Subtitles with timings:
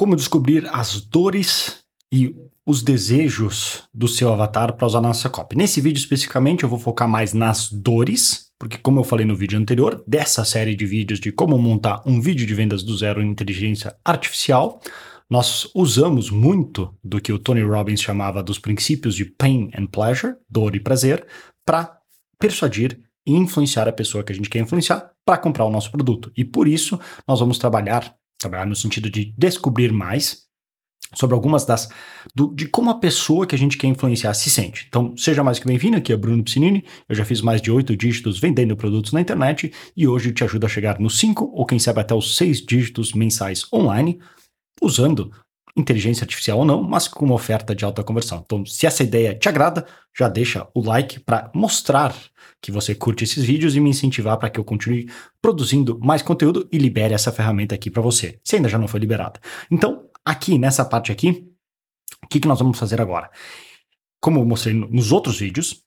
[0.00, 5.58] como descobrir as dores e os desejos do seu avatar para usar nossa copy.
[5.58, 9.58] Nesse vídeo especificamente eu vou focar mais nas dores, porque como eu falei no vídeo
[9.58, 13.28] anterior, dessa série de vídeos de como montar um vídeo de vendas do zero em
[13.28, 14.80] inteligência artificial,
[15.28, 20.34] nós usamos muito do que o Tony Robbins chamava dos princípios de pain and pleasure,
[20.48, 21.26] dor e prazer,
[21.62, 21.94] para
[22.38, 26.32] persuadir e influenciar a pessoa que a gente quer influenciar para comprar o nosso produto.
[26.34, 26.98] E por isso
[27.28, 30.48] nós vamos trabalhar, trabalhar no sentido de descobrir mais
[31.14, 31.88] sobre algumas das
[32.34, 34.86] do, de como a pessoa que a gente quer influenciar se sente.
[34.88, 36.84] Então, seja mais que bem-vindo, aqui é Bruno Piscinini.
[37.08, 40.66] Eu já fiz mais de oito dígitos vendendo produtos na internet e hoje te ajudo
[40.66, 44.20] a chegar nos cinco ou quem sabe até os seis dígitos mensais online
[44.80, 45.32] usando
[45.76, 48.42] inteligência artificial ou não, mas com uma oferta de alta conversão.
[48.44, 52.14] Então, se essa ideia te agrada, já deixa o like para mostrar
[52.60, 56.68] que você curte esses vídeos e me incentivar para que eu continue produzindo mais conteúdo
[56.70, 59.40] e libere essa ferramenta aqui para você, se ainda já não foi liberada.
[59.70, 61.48] Então, aqui nessa parte aqui,
[62.22, 63.30] o que, que nós vamos fazer agora?
[64.20, 65.82] Como eu mostrei nos outros vídeos,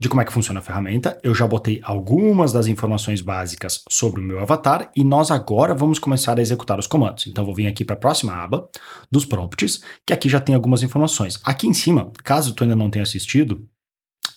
[0.00, 1.18] de como é que funciona a ferramenta.
[1.22, 5.98] Eu já botei algumas das informações básicas sobre o meu avatar e nós agora vamos
[5.98, 7.26] começar a executar os comandos.
[7.26, 8.68] Então vou vir aqui para a próxima aba
[9.10, 11.40] dos prompts, que aqui já tem algumas informações.
[11.44, 13.66] Aqui em cima, caso tu ainda não tenha assistido,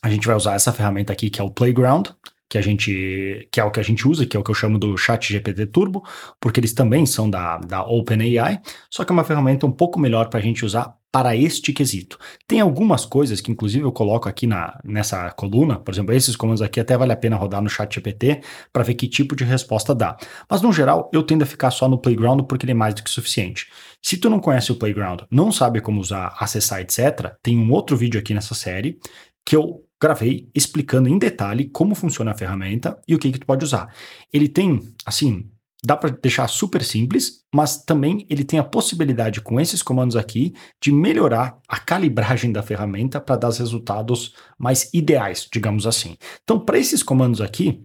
[0.02, 2.08] a gente vai usar essa ferramenta aqui que é o Playground,
[2.52, 4.55] que a gente que é o que a gente usa, que é o que eu
[4.55, 6.03] chamo do Chat GPT Turbo,
[6.38, 10.27] porque eles também são da, da OpenAI, só que é uma ferramenta um pouco melhor
[10.27, 12.19] para a gente usar para este quesito.
[12.45, 16.61] Tem algumas coisas que inclusive eu coloco aqui na, nessa coluna, por exemplo, esses comandos
[16.61, 18.41] aqui até vale a pena rodar no Chat GPT
[18.72, 20.17] para ver que tipo de resposta dá.
[20.49, 23.02] Mas no geral, eu tendo a ficar só no Playground porque ele é mais do
[23.02, 23.67] que suficiente.
[24.02, 27.95] Se tu não conhece o Playground, não sabe como usar, acessar, etc., tem um outro
[27.95, 28.97] vídeo aqui nessa série
[29.45, 33.45] que eu gravei explicando em detalhe como funciona a ferramenta e o que, que tu
[33.45, 33.94] pode usar.
[34.34, 35.50] Ele tem, assim,
[35.84, 40.53] dá para deixar super simples, mas também ele tem a possibilidade com esses comandos aqui
[40.81, 46.17] de melhorar a calibragem da ferramenta para dar os resultados mais ideais, digamos assim.
[46.44, 47.84] Então, para esses comandos aqui,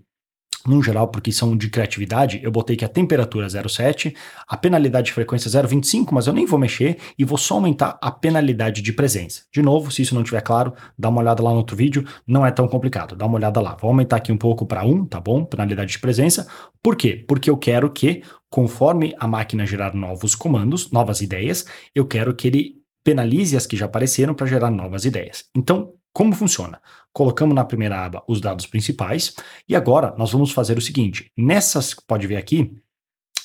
[0.67, 4.15] no geral, porque são de criatividade, eu botei que a temperatura é 0,7,
[4.47, 7.99] a penalidade de frequência é 0,25, mas eu nem vou mexer e vou só aumentar
[8.01, 9.43] a penalidade de presença.
[9.53, 12.45] De novo, se isso não estiver claro, dá uma olhada lá no outro vídeo, não
[12.45, 13.77] é tão complicado, dá uma olhada lá.
[13.81, 15.45] Vou aumentar aqui um pouco para 1, tá bom?
[15.45, 16.47] Penalidade de presença.
[16.83, 17.25] Por quê?
[17.27, 22.49] Porque eu quero que, conforme a máquina gerar novos comandos, novas ideias, eu quero que
[22.49, 25.45] ele penalize as que já apareceram para gerar novas ideias.
[25.55, 26.81] Então, como funciona?
[27.17, 29.35] Colocamos na primeira aba os dados principais
[29.67, 32.77] e agora nós vamos fazer o seguinte: nessas, pode ver aqui,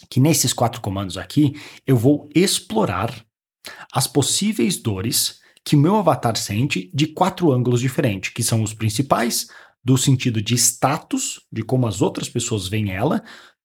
[0.09, 1.53] que nesses quatro comandos aqui,
[1.87, 3.25] eu vou explorar
[3.93, 9.47] as possíveis dores que meu avatar sente de quatro ângulos diferentes, que são os principais,
[9.81, 13.23] do sentido de status, de como as outras pessoas veem ela,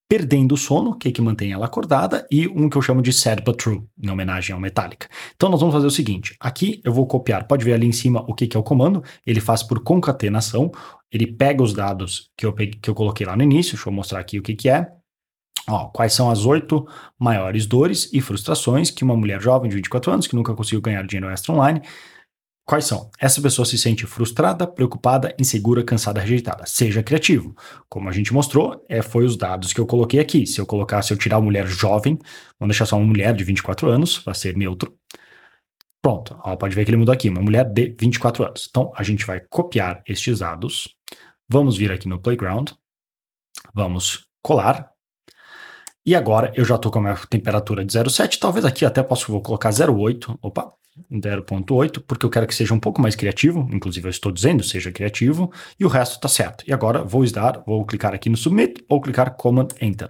[0.08, 3.12] perdendo o sono, que é que mantém ela acordada, e um que eu chamo de
[3.12, 5.08] sad but true, em homenagem ao Metallica.
[5.34, 8.24] Então nós vamos fazer o seguinte, aqui eu vou copiar, pode ver ali em cima
[8.28, 10.70] o que, que é o comando, ele faz por concatenação,
[11.10, 13.92] ele pega os dados que eu, peguei, que eu coloquei lá no início, deixa eu
[13.92, 14.88] mostrar aqui o que, que é,
[15.68, 16.86] Ó, quais são as oito
[17.18, 21.04] maiores dores e frustrações que uma mulher jovem de 24 anos, que nunca conseguiu ganhar
[21.04, 21.82] dinheiro extra online,
[22.66, 23.08] Quais são?
[23.20, 26.66] Essa pessoa se sente frustrada, preocupada, insegura, cansada, rejeitada.
[26.66, 27.54] Seja criativo.
[27.88, 30.44] Como a gente mostrou, é, foi os dados que eu coloquei aqui.
[30.48, 32.18] Se eu colocar, se eu tirar uma mulher jovem,
[32.58, 34.92] vamos deixar só uma mulher de 24 anos, para ser neutro.
[36.02, 38.66] Pronto, ó, pode ver que ele mudou aqui, uma mulher de 24 anos.
[38.68, 40.88] Então, a gente vai copiar estes dados,
[41.48, 42.70] vamos vir aqui no Playground,
[43.74, 44.90] vamos colar,
[46.04, 49.32] e agora eu já estou com a minha temperatura de 0,7, talvez aqui até posso
[49.32, 50.72] vou colocar 0,8, opa,
[51.10, 54.90] 0.8, porque eu quero que seja um pouco mais criativo, inclusive eu estou dizendo seja
[54.90, 56.64] criativo, e o resto está certo.
[56.66, 60.08] E agora vou dar, vou clicar aqui no Submit ou clicar Command Enter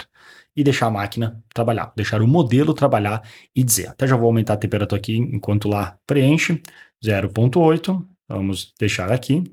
[0.56, 3.22] e deixar a máquina trabalhar, deixar o modelo trabalhar
[3.54, 3.88] e dizer.
[3.88, 6.62] Até já vou aumentar a temperatura aqui enquanto lá preenche,
[7.04, 9.44] 0.8, vamos deixar aqui,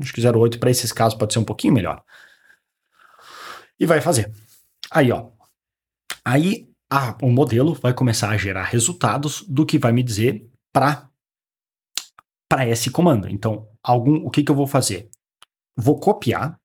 [0.00, 2.02] acho que 0.8 para esses casos pode ser um pouquinho melhor.
[3.78, 4.30] E vai fazer.
[4.90, 5.30] Aí, ó.
[6.22, 11.10] Aí ah, o modelo vai começar a gerar resultados do que vai me dizer para
[12.50, 13.28] para esse comando.
[13.28, 15.08] Então, algum, o que, que eu vou fazer?
[15.76, 16.58] Vou copiar,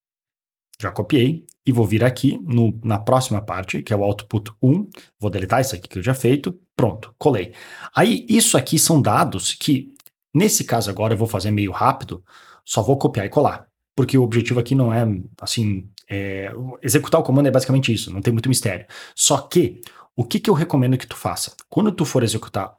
[0.81, 4.89] já copiei, e vou vir aqui no, na próxima parte, que é o output 1,
[5.19, 7.53] vou deletar isso aqui que eu já feito, pronto, colei.
[7.95, 9.93] Aí, isso aqui são dados que,
[10.33, 12.23] nesse caso agora, eu vou fazer meio rápido,
[12.63, 15.05] só vou copiar e colar, porque o objetivo aqui não é,
[15.41, 16.51] assim, é,
[16.81, 18.85] executar o comando é basicamente isso, não tem muito mistério.
[19.15, 19.81] Só que,
[20.15, 21.55] o que, que eu recomendo que tu faça?
[21.69, 22.75] Quando tu for executar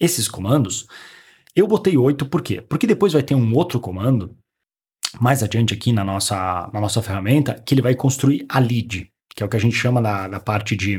[0.00, 0.86] esses comandos,
[1.54, 2.60] eu botei 8 por quê?
[2.60, 4.36] Porque depois vai ter um outro comando
[5.20, 9.42] mais adiante aqui na nossa, na nossa ferramenta que ele vai construir a lead, que
[9.42, 10.98] é o que a gente chama na, na parte de,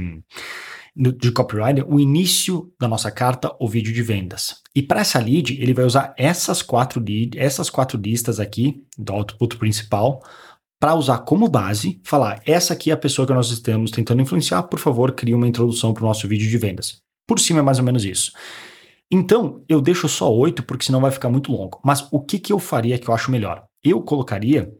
[0.95, 4.61] de copywriter o início da nossa carta ou vídeo de vendas.
[4.75, 9.13] E para essa lead, ele vai usar essas quatro lead, essas quatro listas aqui do
[9.13, 10.21] output principal
[10.79, 14.63] para usar como base, falar essa aqui é a pessoa que nós estamos tentando influenciar,
[14.63, 17.01] por favor, crie uma introdução para o nosso vídeo de vendas.
[17.27, 18.31] Por cima é mais ou menos isso.
[19.11, 21.79] Então, eu deixo só oito porque senão vai ficar muito longo.
[21.83, 23.65] Mas o que, que eu faria que eu acho melhor?
[23.83, 24.71] Eu colocaria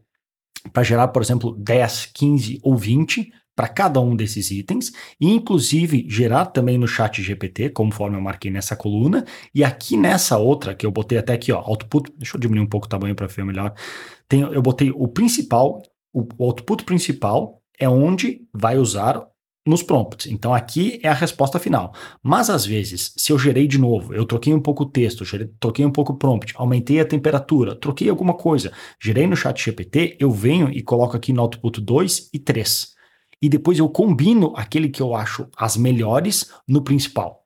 [0.74, 6.06] para gerar, por exemplo, 10, 15 ou 20 para cada um desses itens, e inclusive
[6.08, 10.86] gerar também no chat GPT, conforme eu marquei nessa coluna, e aqui nessa outra, que
[10.86, 13.44] eu botei até aqui, ó, output, deixa eu diminuir um pouco o tamanho para ver
[13.44, 13.74] melhor,
[14.30, 15.82] tem, eu botei o principal,
[16.14, 19.26] o, o output principal é onde vai usar
[19.68, 20.32] nos prompts.
[20.32, 21.94] Então aqui é a resposta final.
[22.24, 25.24] Mas às vezes, se eu gerei de novo, eu troquei um pouco o texto,
[25.60, 28.72] troquei um pouco o prompt, aumentei a temperatura, troquei alguma coisa,
[29.02, 32.98] gerei no chat GPT, eu venho e coloco aqui no output 2 e 3
[33.42, 37.44] e depois eu combino aquele que eu acho as melhores no principal.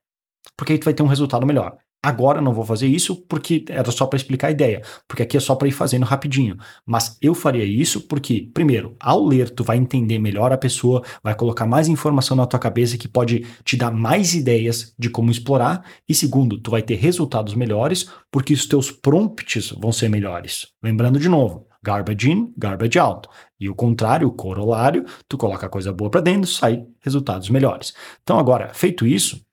[0.56, 1.76] Porque aí tu vai ter um resultado melhor.
[2.04, 5.40] Agora não vou fazer isso porque era só para explicar a ideia, porque aqui é
[5.40, 6.56] só para ir fazendo rapidinho.
[6.84, 11.34] Mas eu faria isso porque, primeiro, ao ler, tu vai entender melhor a pessoa, vai
[11.34, 15.84] colocar mais informação na tua cabeça que pode te dar mais ideias de como explorar.
[16.08, 20.66] E segundo, tu vai ter resultados melhores porque os teus prompts vão ser melhores.
[20.82, 23.28] Lembrando de novo, Garbage in, garbage out.
[23.58, 27.92] E o contrário, o corolário, tu coloca coisa boa para dentro, sai resultados melhores.
[28.22, 29.44] Então agora, feito isso,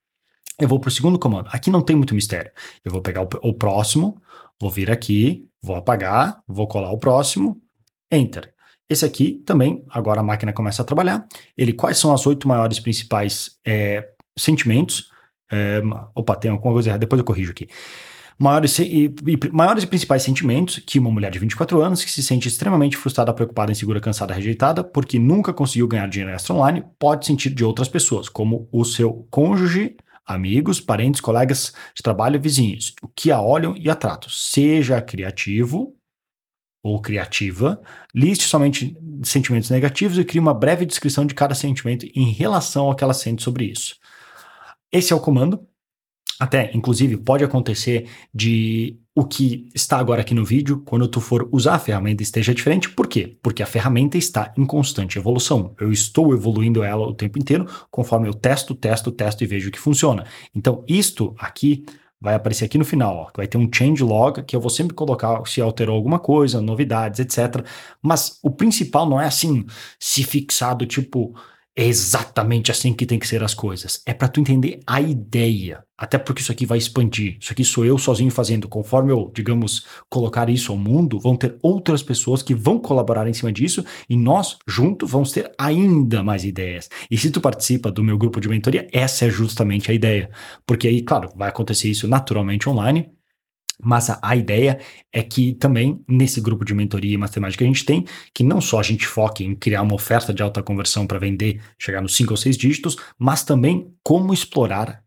[0.59, 1.49] eu vou para o segundo comando.
[1.51, 2.51] Aqui não tem muito mistério.
[2.83, 4.21] Eu vou pegar o, o próximo,
[4.59, 7.61] vou vir aqui, vou apagar, vou colar o próximo,
[8.11, 8.53] enter.
[8.89, 11.27] Esse aqui também, agora a máquina começa a trabalhar.
[11.57, 15.09] Ele, quais são as oito maiores principais é, sentimentos?
[15.51, 15.81] É,
[16.15, 17.67] opa, tem alguma coisa errada, depois eu corrijo aqui
[18.39, 22.23] maiores e, e, maiores e principais sentimentos que uma mulher de 24 anos que se
[22.23, 27.25] sente extremamente frustrada, preocupada, insegura, cansada, rejeitada, porque nunca conseguiu ganhar dinheiro extra online, pode
[27.25, 29.97] sentir de outras pessoas, como o seu cônjuge,
[30.29, 34.29] amigos, parentes, colegas de trabalho, vizinhos, que a olham e a tratam.
[34.29, 35.95] Seja criativo
[36.83, 37.81] ou criativa,
[38.13, 42.95] liste somente sentimentos negativos e crie uma breve descrição de cada sentimento em relação ao
[42.95, 43.95] que ela sente sobre isso.
[44.91, 45.67] Esse é o comando.
[46.39, 51.49] Até, inclusive, pode acontecer de o que está agora aqui no vídeo, quando tu for
[51.51, 52.89] usar a ferramenta, esteja diferente.
[52.89, 53.37] Por quê?
[53.43, 55.75] Porque a ferramenta está em constante evolução.
[55.77, 59.79] Eu estou evoluindo ela o tempo inteiro, conforme eu testo, testo, testo e vejo que
[59.79, 60.25] funciona.
[60.55, 61.83] Então, isto aqui
[62.21, 64.93] vai aparecer aqui no final, ó, vai ter um change log que eu vou sempre
[64.93, 67.65] colocar se alterou alguma coisa, novidades, etc.
[68.01, 69.65] Mas o principal não é assim,
[69.99, 71.33] se fixado, tipo,
[71.79, 74.01] é exatamente assim que tem que ser as coisas.
[74.05, 75.81] É para tu entender a ideia.
[75.97, 77.37] Até porque isso aqui vai expandir.
[77.39, 78.67] Isso aqui sou eu sozinho fazendo.
[78.67, 83.33] Conforme eu, digamos, colocar isso ao mundo, vão ter outras pessoas que vão colaborar em
[83.33, 86.89] cima disso e nós, juntos, vamos ter ainda mais ideias.
[87.09, 90.29] E se tu participa do meu grupo de mentoria, essa é justamente a ideia.
[90.67, 93.09] Porque aí, claro, vai acontecer isso naturalmente online,
[93.81, 94.79] mas a, a, ideia
[95.11, 98.59] é que também nesse grupo de mentoria e matemática que a gente tem, que não
[98.59, 102.15] só a gente foque em criar uma oferta de alta conversão para vender, chegar nos
[102.15, 105.03] 5 ou 6 dígitos, mas também como explorar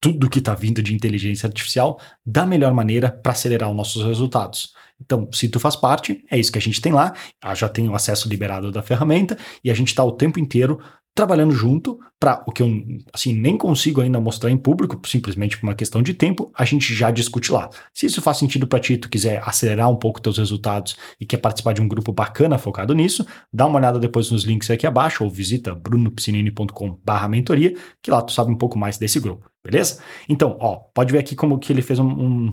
[0.00, 4.74] tudo que está vindo de inteligência artificial da melhor maneira para acelerar os nossos resultados.
[5.00, 7.14] Então, se tu faz parte, é isso que a gente tem lá.
[7.42, 10.80] Ah, já tem o acesso liberado da ferramenta e a gente está o tempo inteiro
[11.16, 12.68] trabalhando junto para o que eu
[13.12, 16.94] assim nem consigo ainda mostrar em público, simplesmente por uma questão de tempo, a gente
[16.94, 17.70] já discute lá.
[17.94, 21.38] Se isso faz sentido para ti, tu quiser acelerar um pouco teus resultados e quer
[21.38, 25.24] participar de um grupo bacana focado nisso, dá uma olhada depois nos links aqui abaixo
[25.24, 30.02] ou visita brunopiscinini.com/mentoria, que lá tu sabe um pouco mais desse grupo, beleza?
[30.28, 32.52] Então, ó, pode ver aqui como que ele fez um, um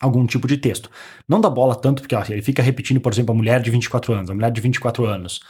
[0.00, 0.90] algum tipo de texto.
[1.28, 4.14] Não dá bola tanto, porque ó, ele fica repetindo, por exemplo, a mulher de 24
[4.14, 5.40] anos, a mulher de 24 anos.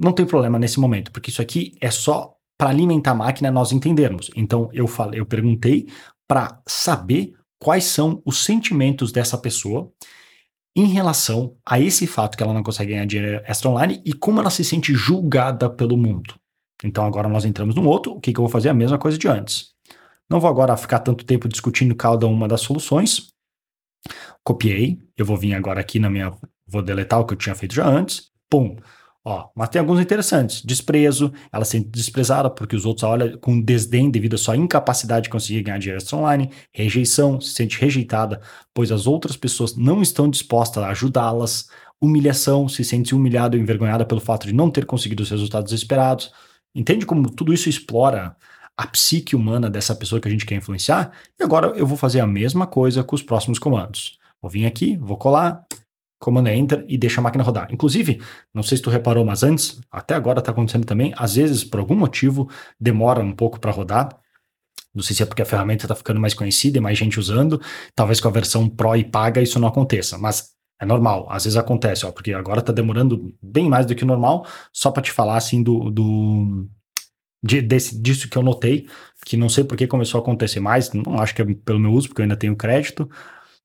[0.00, 3.72] Não tem problema nesse momento, porque isso aqui é só para alimentar a máquina nós
[3.72, 4.30] entendermos.
[4.36, 5.88] Então eu falei, eu perguntei
[6.28, 9.92] para saber quais são os sentimentos dessa pessoa
[10.74, 14.40] em relação a esse fato que ela não consegue ganhar dinheiro extra online e como
[14.40, 16.34] ela se sente julgada pelo mundo.
[16.82, 18.68] Então agora nós entramos num outro, o que, que eu vou fazer?
[18.68, 19.72] A mesma coisa de antes.
[20.28, 23.32] Não vou agora ficar tanto tempo discutindo cada uma das soluções.
[24.42, 26.32] Copiei, eu vou vir agora aqui na minha,
[26.66, 28.30] vou deletar o que eu tinha feito já antes.
[28.48, 28.76] Pum,
[29.24, 30.62] Ó, mas tem alguns interessantes.
[30.62, 34.56] Desprezo, ela se sente desprezada porque os outros a olham com desdém devido à sua
[34.56, 36.50] incapacidade de conseguir ganhar dinheiro online.
[36.72, 38.40] Rejeição, se sente rejeitada,
[38.74, 41.68] pois as outras pessoas não estão dispostas a ajudá-las.
[42.00, 46.32] Humilhação, se sente humilhada ou envergonhada pelo fato de não ter conseguido os resultados esperados.
[46.74, 48.34] Entende como tudo isso explora
[48.76, 51.12] a psique humana dessa pessoa que a gente quer influenciar?
[51.38, 54.18] E agora eu vou fazer a mesma coisa com os próximos comandos.
[54.40, 55.64] Vou vir aqui, vou colar,
[56.22, 57.66] comando Enter e deixa a máquina rodar.
[57.72, 58.22] Inclusive,
[58.54, 61.80] não sei se tu reparou, mas antes, até agora está acontecendo também, às vezes, por
[61.80, 62.48] algum motivo,
[62.80, 64.16] demora um pouco para rodar.
[64.94, 67.60] Não sei se é porque a ferramenta está ficando mais conhecida e mais gente usando.
[67.94, 71.26] Talvez com a versão Pro e paga isso não aconteça, mas é normal.
[71.28, 74.46] Às vezes acontece, ó, porque agora está demorando bem mais do que o normal.
[74.72, 76.68] Só para te falar assim do, do
[77.42, 78.86] de, desse, disso que eu notei,
[79.26, 80.92] que não sei por que começou a acontecer mais.
[80.92, 83.10] Não acho que é pelo meu uso, porque eu ainda tenho crédito,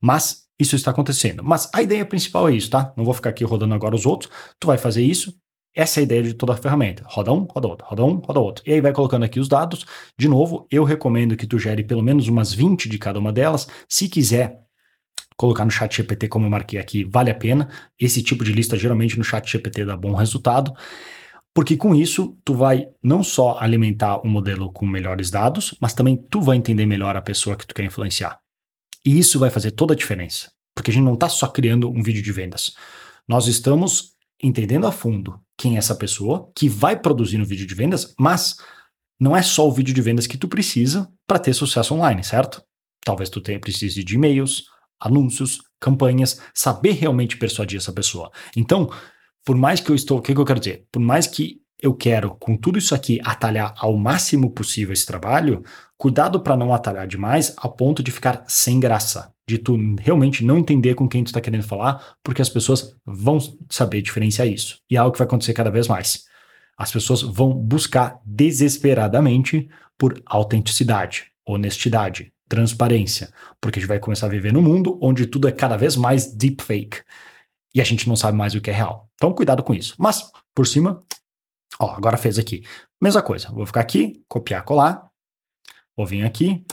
[0.01, 1.43] mas isso está acontecendo.
[1.43, 2.93] Mas a ideia principal é isso, tá?
[2.97, 4.31] Não vou ficar aqui rodando agora os outros.
[4.59, 5.33] Tu vai fazer isso.
[5.75, 7.03] Essa é a ideia de toda a ferramenta.
[7.05, 8.63] Roda um, roda outro, roda um, roda outro.
[8.65, 9.85] E aí vai colocando aqui os dados.
[10.17, 13.67] De novo, eu recomendo que tu gere pelo menos umas 20 de cada uma delas.
[13.87, 14.59] Se quiser
[15.35, 17.69] colocar no chat GPT, como eu marquei aqui, vale a pena.
[17.99, 20.73] Esse tipo de lista, geralmente no chat GPT dá bom resultado.
[21.53, 25.93] Porque com isso, tu vai não só alimentar o um modelo com melhores dados, mas
[25.93, 28.39] também tu vai entender melhor a pessoa que tu quer influenciar.
[29.07, 30.51] E isso vai fazer toda a diferença.
[30.75, 32.73] Porque a gente não está só criando um vídeo de vendas.
[33.25, 34.11] Nós estamos
[34.43, 38.57] entendendo a fundo quem é essa pessoa que vai produzir no vídeo de vendas, mas
[39.17, 42.61] não é só o vídeo de vendas que tu precisa para ter sucesso online, certo?
[43.05, 44.65] Talvez tu tenha precise de e-mails,
[44.99, 48.29] anúncios, campanhas, saber realmente persuadir essa pessoa.
[48.57, 48.91] Então,
[49.45, 50.85] por mais que eu estou, o que, que eu quero dizer?
[50.91, 55.63] Por mais que eu quero, com tudo isso aqui, atalhar ao máximo possível esse trabalho,
[55.97, 60.57] cuidado para não atalhar demais a ponto de ficar sem graça, de tu realmente não
[60.57, 63.37] entender com quem tu está querendo falar, porque as pessoas vão
[63.69, 64.79] saber diferenciar isso.
[64.89, 66.25] E é algo que vai acontecer cada vez mais.
[66.77, 73.29] As pessoas vão buscar desesperadamente por autenticidade, honestidade, transparência,
[73.59, 76.31] porque a gente vai começar a viver num mundo onde tudo é cada vez mais
[76.33, 77.01] deepfake
[77.73, 79.09] e a gente não sabe mais o que é real.
[79.15, 79.95] Então, cuidado com isso.
[79.97, 81.03] Mas, por cima,
[81.79, 82.63] Ó, agora fez aqui.
[83.01, 83.49] Mesma coisa.
[83.49, 85.07] Vou ficar aqui, copiar, colar.
[85.95, 86.63] Vou vir aqui,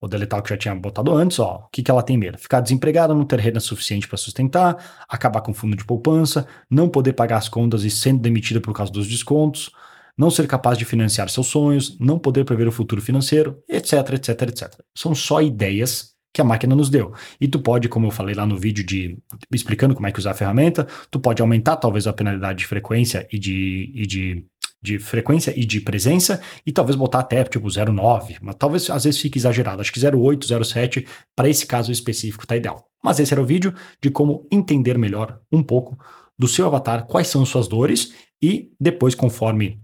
[0.00, 1.38] vou deletar o que já tinha botado antes.
[1.38, 2.38] Ó, o que, que ela tem medo?
[2.38, 7.12] Ficar desempregada, não ter renda suficiente para sustentar, acabar com fundo de poupança, não poder
[7.12, 9.70] pagar as contas e sendo demitida por causa dos descontos,
[10.16, 14.42] não ser capaz de financiar seus sonhos, não poder prever o futuro financeiro, etc, etc,
[14.42, 14.80] etc.
[14.96, 17.12] São só ideias que a máquina nos deu.
[17.40, 19.18] E tu pode, como eu falei lá no vídeo de
[19.52, 23.26] explicando como é que usar a ferramenta, tu pode aumentar talvez a penalidade de frequência
[23.32, 24.44] e de, e de,
[24.80, 29.20] de frequência e de presença e talvez botar até tipo 0,9, mas talvez às vezes
[29.20, 29.80] fique exagerado.
[29.80, 32.86] Acho que 0,8, 0,7 para esse caso específico tá ideal.
[33.02, 35.98] Mas esse era o vídeo de como entender melhor um pouco
[36.38, 39.80] do seu avatar, quais são suas dores e depois conforme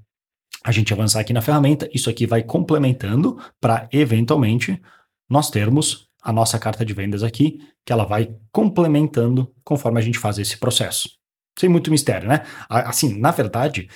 [0.64, 4.80] a gente avançar aqui na ferramenta, isso aqui vai complementando para eventualmente
[5.28, 10.18] nós termos a nossa carta de vendas aqui, que ela vai complementando conforme a gente
[10.18, 11.10] faz esse processo.
[11.58, 12.44] Sem muito mistério, né?
[12.68, 13.88] Assim, na verdade,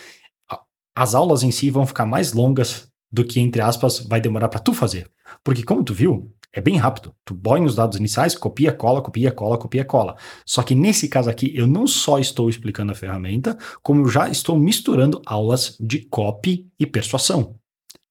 [0.95, 4.61] as aulas em si vão ficar mais longas do que, entre aspas, vai demorar para
[4.61, 5.11] tu fazer.
[5.43, 7.15] Porque, como tu viu, é bem rápido.
[7.25, 10.17] Tu põe os dados iniciais, copia, cola, copia, cola, copia, cola.
[10.45, 14.29] Só que nesse caso aqui, eu não só estou explicando a ferramenta, como eu já
[14.29, 17.57] estou misturando aulas de copy e persuasão.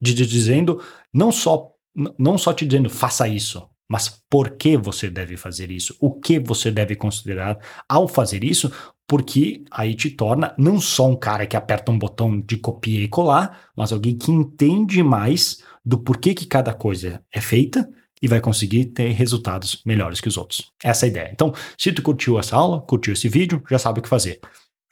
[0.02, 0.82] De, de dizendo,
[1.14, 1.72] não só,
[2.18, 5.96] não só te dizendo, faça isso, mas por que você deve fazer isso?
[6.00, 8.72] O que você deve considerar ao fazer isso?
[9.08, 13.08] Porque aí te torna não só um cara que aperta um botão de copia e
[13.08, 17.90] colar, mas alguém que entende mais do porquê que cada coisa é feita
[18.22, 20.74] e vai conseguir ter resultados melhores que os outros.
[20.84, 21.30] Essa é a ideia.
[21.32, 24.40] Então, se tu curtiu essa aula, curtiu esse vídeo, já sabe o que fazer.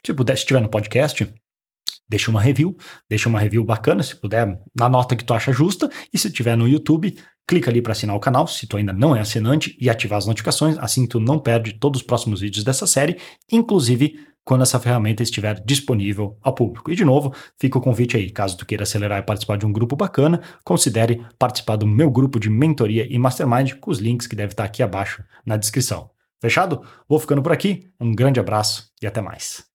[0.06, 1.28] Se puder, se estiver no podcast,
[2.08, 2.78] deixa uma review,
[3.10, 6.56] deixa uma review bacana, se puder, na nota que tu acha justa, e se estiver
[6.56, 9.90] no YouTube, clica ali para assinar o canal, se tu ainda não é assinante, e
[9.90, 13.18] ativar as notificações, assim tu não perde todos os próximos vídeos dessa série,
[13.52, 16.92] inclusive quando essa ferramenta estiver disponível ao público.
[16.92, 19.74] E de novo, fica o convite aí, caso tu queira acelerar e participar de um
[19.74, 24.36] grupo bacana, considere participar do meu grupo de mentoria e mastermind, com os links que
[24.36, 26.12] deve estar aqui abaixo na descrição.
[26.40, 26.84] Fechado?
[27.10, 29.66] Vou ficando por aqui, um grande abraço e até mais.